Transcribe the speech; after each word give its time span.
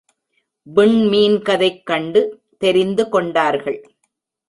விண்மீன்கதைக் 0.75 1.83
கண்டு 1.83 2.43
தெரிந்து 2.57 3.09
கொண்டார்கள். 3.09 3.79